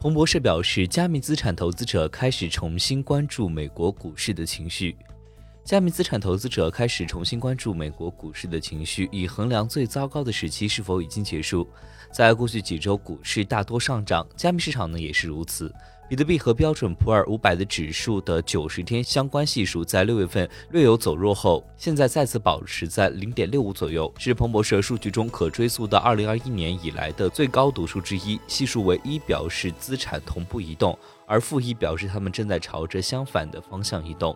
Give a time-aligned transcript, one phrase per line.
[0.00, 4.96] 彭博社表示，加密资产投资者开始重新关注美国股市的情绪。
[5.64, 11.68] 加密资产投资者开始重新关注美国股市的情绪，以衡量最糟糕的时期是否已经结束。
[12.12, 15.74] 在过去几周，股市大多上涨，加密市场呢也是如此。
[16.08, 28.40] 比特币和标准普尔五百的指数的九十天相关系数在六月份略有走弱后，现在再次保持在零点六五左右，是彭博社数据中可追溯到二零二一年以来的最高读数之一。
[28.46, 34.34] 系数为一，表示资产同步移动，而负一表示它们正在朝着相反的方向移动。